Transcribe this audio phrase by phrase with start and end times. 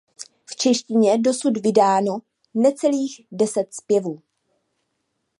[0.45, 2.19] V češtině dosud vydáno
[2.53, 4.21] necelých deset zpěvů.